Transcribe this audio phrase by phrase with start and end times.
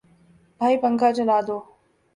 [0.61, 1.57] بھائی پنکھا چلا دو